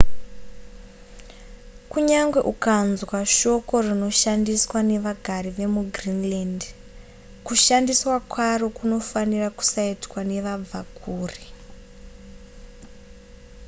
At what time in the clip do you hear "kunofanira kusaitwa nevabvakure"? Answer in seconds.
8.77-11.41